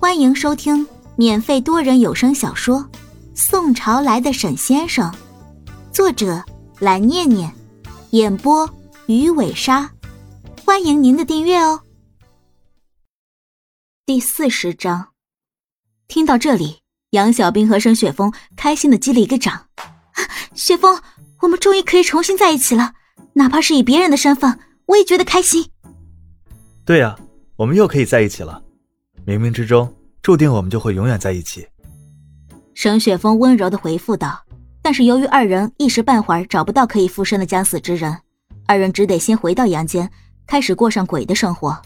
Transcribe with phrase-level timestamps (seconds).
[0.00, 0.86] 欢迎收听
[1.16, 2.78] 免费多人有声小说
[3.34, 5.10] 《宋朝来的沈先生》，
[5.92, 6.40] 作者
[6.78, 7.52] 蓝念念，
[8.10, 8.70] 演播
[9.06, 9.90] 鱼尾鲨。
[10.64, 11.80] 欢迎您的订阅哦。
[14.06, 15.08] 第四十章，
[16.06, 16.78] 听到这里，
[17.10, 19.66] 杨小兵和沈雪峰开心的击了一个掌。
[20.54, 21.02] 雪峰，
[21.40, 22.92] 我们终于可以重新在一起了，
[23.32, 25.68] 哪怕是以别人的身份，我也觉得开心。
[26.84, 27.18] 对呀，
[27.56, 28.62] 我们又可以在一起了。
[29.28, 31.68] 冥冥之中，注定我们就会永远在一起。
[32.72, 34.42] 沈雪峰温柔的回复道。
[34.80, 38.16] 但是由于二人一时半会儿找不到可以附身的将死之人，
[38.66, 40.10] 二人只得先回到阳间，
[40.46, 41.78] 开始过上鬼的生活。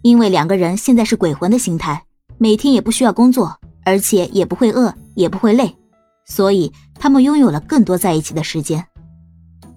[0.00, 2.02] 因为两个人现在是鬼魂的形态，
[2.38, 5.76] 每天也不需要工作，而且也不会饿，也不会累，
[6.24, 8.82] 所以他们拥有了更多在一起的时间。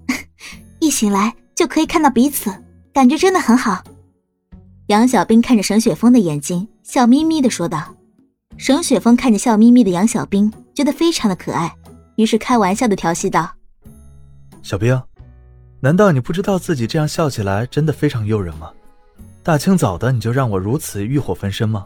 [0.79, 2.49] 一醒来就可以看到彼此，
[2.93, 3.83] 感觉真的很好。
[4.87, 7.95] 杨小兵看着沈雪峰的眼睛，笑眯眯的说道。
[8.57, 11.73] 沈雪峰看着笑眯眯的杨小兵，觉得非常的可爱，
[12.17, 13.49] 于是开玩笑的调戏道
[14.61, 15.01] ：“小兵，
[15.79, 18.69] 难道你不知道自己这样笑起来真的非常诱人吗？
[19.41, 21.85] 大清早的你就让我如此欲火焚身吗？”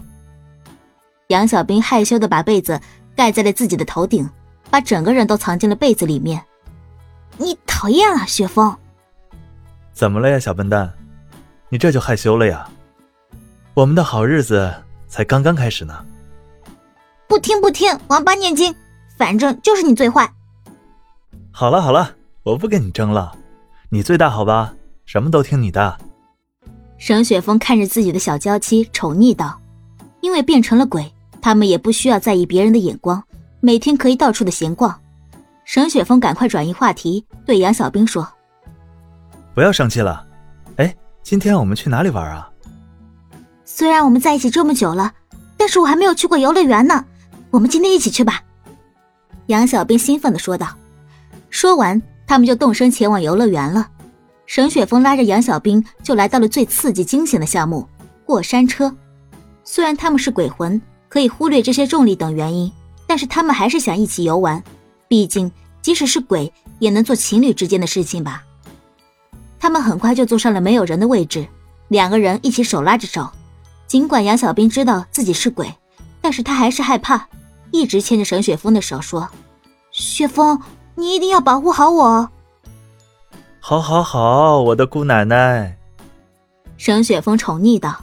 [1.29, 2.81] 杨小兵害羞的把被子
[3.15, 4.27] 盖在了自己的头顶，
[4.71, 6.43] 把整个人都藏进了被子里面。
[7.37, 8.75] 你讨厌啊，雪峰！
[9.93, 10.91] 怎么了呀，小笨蛋？
[11.69, 12.67] 你这就害羞了呀？
[13.77, 14.73] 我们的好日子
[15.07, 16.03] 才刚刚开始呢！
[17.27, 18.73] 不听不听，王八念经，
[19.19, 20.27] 反正就是你最坏。
[21.51, 23.31] 好了好了，我不跟你争了，
[23.89, 24.73] 你最大好吧？
[25.05, 25.95] 什么都听你的。
[26.97, 29.61] 沈雪峰看着自己的小娇妻，宠溺道
[30.21, 33.23] ：“因为变成了鬼，他们也不需要在意别人的眼光，
[33.59, 34.99] 每天可以到处的闲逛。”
[35.65, 38.27] 沈雪峰赶快转移话题，对杨小兵说
[39.53, 40.25] ：“不要生气了，
[40.77, 42.49] 哎，今天我们去哪里玩啊？”
[43.77, 45.13] 虽然我们在一起这么久了，
[45.55, 47.05] 但是我还没有去过游乐园呢。
[47.51, 48.41] 我们今天一起去吧。”
[49.45, 50.75] 杨小兵兴奋的说道。
[51.51, 53.87] 说完，他们就动身前往游乐园了。
[54.47, 57.87] 沈雪峰拉着杨小兵就来到了最刺激惊险的项目——
[58.25, 58.91] 过山车。
[59.63, 62.71] 虽然他们是鬼魂，可以忽略这些重力等原因，
[63.05, 64.63] 但是他们还是想一起游玩。
[65.07, 65.51] 毕竟，
[65.83, 68.41] 即使是鬼，也能做情侣之间的事情吧。
[69.59, 71.47] 他们很快就坐上了没有人的位置，
[71.89, 73.29] 两个人一起手拉着手。
[73.87, 75.73] 尽管杨小兵知道自己是鬼，
[76.21, 77.27] 但是他还是害怕，
[77.71, 79.29] 一直牵着沈雪峰的手说
[79.91, 80.61] ：“雪峰，
[80.95, 82.29] 你一定要保护好我。
[83.59, 85.77] ”“好，好，好，我的姑奶奶。”
[86.77, 87.97] 沈雪峰宠溺道。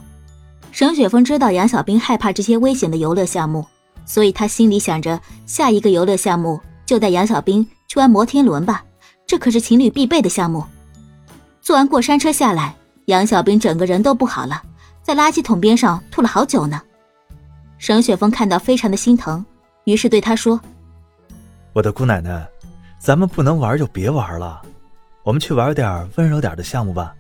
[0.73, 3.65] 沈雪峰知道杨小兵害怕这些危险的游乐项目，
[4.05, 8.83] 所以他心里想着，下一个游乐项目就带杨小兵去玩摩天轮吧，
[9.27, 10.65] 这可是情侣必备的项目。
[11.61, 12.75] 坐完过山车下来，
[13.05, 14.63] 杨小兵整个人都不好了。
[15.05, 16.81] 在垃圾桶边上吐了好久呢，
[17.77, 19.45] 沈雪峰看到非常的心疼，
[19.85, 20.59] 于是对他说
[21.75, 22.49] ：“我的姑奶奶，
[22.99, 24.63] 咱们不能玩就别玩了，
[25.23, 27.15] 我们去玩点温柔点的项目吧。”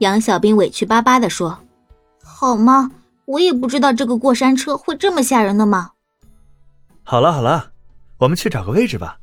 [0.00, 1.58] 杨小兵委屈巴巴的说
[2.24, 2.90] ：“好吗？
[3.26, 5.90] 我也不知道这个过山车会这么吓人的吗？”
[7.04, 7.72] 好了好了，
[8.16, 9.18] 我们去找个位置吧。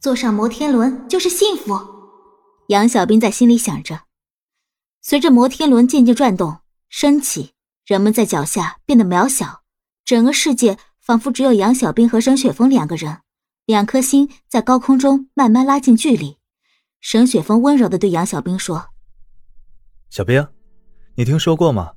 [0.00, 1.78] 坐上摩天轮就是幸福，
[2.68, 4.00] 杨小兵在心里想着。
[5.04, 6.58] 随着摩天轮渐渐转动
[6.88, 7.50] 升起，
[7.84, 9.62] 人们在脚下变得渺小，
[10.04, 13.18] 整个世界仿佛只有杨小兵和沈雪峰两个人，
[13.66, 16.36] 两颗心在高空中慢慢拉近距离。
[17.00, 18.90] 沈雪峰温柔的对杨小兵说
[20.08, 20.46] ：“小兵，
[21.16, 21.90] 你听说过吗？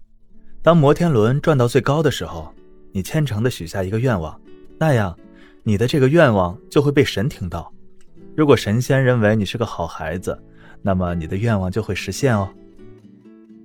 [0.63, 2.51] 当摩天轮转到最高的时候，
[2.91, 4.41] 你虔诚的许下一个愿望，
[4.79, 5.15] 那样
[5.61, 7.71] 你的这个愿望就会被神听到。
[8.35, 10.43] 如果神仙认为你是个好孩子，
[10.81, 12.51] 那么你的愿望就会实现哦。”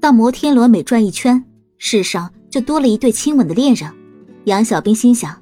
[0.01, 1.45] 当摩天轮每转一圈，
[1.77, 3.93] 世上就多了一对亲吻的恋人。
[4.45, 5.37] 杨小兵心想：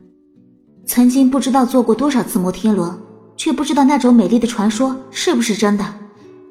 [0.85, 2.93] 曾经不知道坐过多少次摩天轮，
[3.37, 5.95] 却不知道那种美丽的传说是不是真的。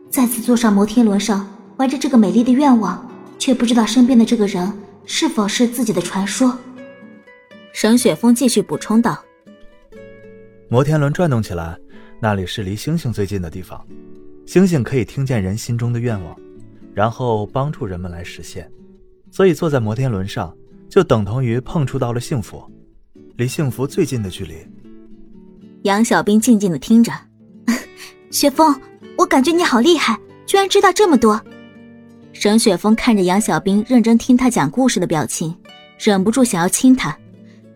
[0.09, 1.45] 再次坐上摩天轮上，
[1.77, 3.05] 怀着这个美丽的愿望，
[3.37, 4.71] 却不知道身边的这个人
[5.05, 6.57] 是否是自己的传说。
[7.73, 9.21] 沈雪峰继续补充道
[10.71, 11.77] ：“摩天轮转动起来，
[12.21, 13.85] 那里是离星星最近的地方，
[14.45, 16.33] 星星可以听见人心中的愿望。”
[16.97, 18.67] 然后帮助人们来实现，
[19.29, 20.51] 所以坐在摩天轮上
[20.89, 22.59] 就等同于碰触到了幸福，
[23.35, 24.55] 离幸福最近的距离。
[25.83, 27.13] 杨小兵静静的听着，
[28.31, 28.75] 雪峰，
[29.15, 31.39] 我感觉你好厉害，居然知道这么多。
[32.33, 35.55] 沈雪峰看着杨小兵认真听他讲故事的表情，
[35.99, 37.15] 忍不住想要亲他。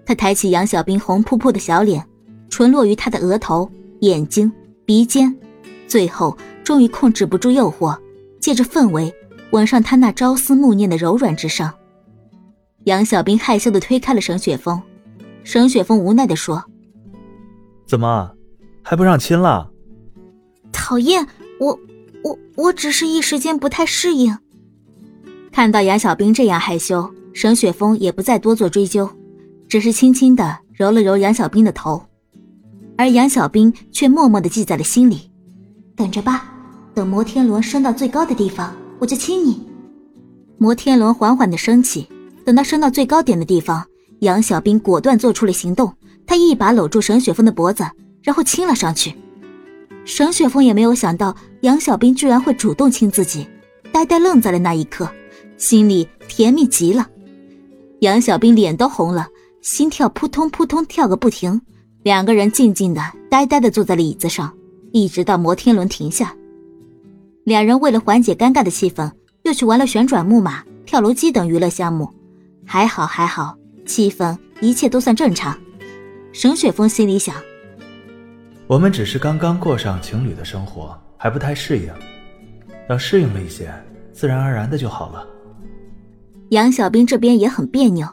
[0.03, 2.03] 他抬起杨小兵红扑扑的小脸，
[2.49, 3.69] 唇落于他的额头、
[3.99, 4.51] 眼睛、
[4.83, 5.31] 鼻尖，
[5.87, 7.95] 最后终于控制不住诱惑。
[8.41, 9.13] 借着氛围，
[9.51, 11.73] 吻上他那朝思暮念的柔软之上。
[12.85, 14.81] 杨小兵害羞的推开了沈雪峰，
[15.43, 16.63] 沈雪峰无奈的说
[17.85, 18.31] ：“怎么，
[18.81, 19.69] 还不让亲了？”
[20.73, 21.25] 讨厌，
[21.59, 21.79] 我
[22.23, 24.35] 我我只是一时间不太适应。
[25.51, 29.07] 看到杨小兵这样害羞，沈雪峰也不再多做追究，
[29.67, 32.03] 只是轻轻的揉了揉杨小兵的头，
[32.97, 35.29] 而杨小兵却默默的记在了心里
[35.95, 36.50] ：“等着吧，
[36.93, 39.61] 等摩天轮升到最高的地方，我就亲你。”
[40.57, 42.07] 摩天轮缓缓的升起。
[42.43, 43.85] 等到升到最高点的地方，
[44.21, 45.93] 杨小兵果断做出了行动。
[46.25, 47.83] 他一把搂住沈雪峰的脖子，
[48.23, 49.13] 然后亲了上去。
[50.05, 53.45] 沈雪峰也没有想到杨小兵居然会主动亲自己，
[53.91, 55.07] 呆呆愣在了那一刻，
[55.55, 57.07] 心里甜蜜极了。
[57.99, 59.27] 杨小兵脸都红了，
[59.61, 61.61] 心跳扑通扑通跳个不停。
[62.01, 64.51] 两个人静静的、呆呆的坐在了椅子上，
[64.91, 66.35] 一直到摩天轮停下。
[67.51, 69.11] 两人为了缓解尴尬的气氛，
[69.43, 72.09] 又去玩了旋转木马、跳楼机等娱乐项目。
[72.65, 75.53] 还好还好，气氛一切都算正常。
[76.31, 77.35] 沈雪峰心里想：
[78.67, 81.91] 我们只是刚刚过上情侣的生活，还不太适应，
[82.87, 83.69] 等适应了一些，
[84.13, 85.27] 自然而然的就好了。
[86.51, 88.07] 杨小兵这边也很别扭，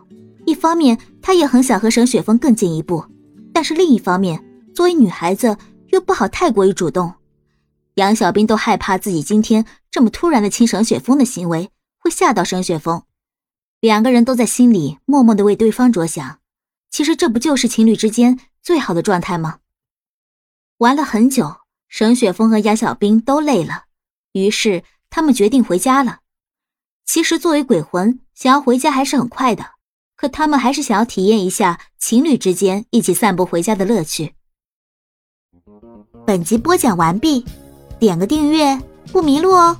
[0.47, 3.05] 一方面他也很想和沈雪峰更进一步，
[3.53, 4.45] 但是另一方面，
[4.75, 5.57] 作为女孩子
[5.91, 7.13] 又不好太过于主动。
[7.99, 13.03] 杨小兵都害怕自己今天这么突然的亲沈雪峰的行为会吓到沈雪峰。
[13.81, 16.39] 两个人都在心里默默的为对方着想，
[16.91, 19.59] 其实这不就是情侣之间最好的状态吗？
[20.77, 21.57] 玩了很久，
[21.89, 23.87] 沈雪峰和杨小兵都累了，
[24.31, 26.21] 于是他们决定回家了。
[27.05, 29.73] 其实作为鬼魂，想要回家还是很快的，
[30.15, 34.35] 可他们还是想要体验一下情侣之间一起散步回家的乐趣。
[36.25, 37.45] 本集播讲完毕，
[37.99, 38.79] 点个订阅
[39.13, 39.77] 不迷路哦。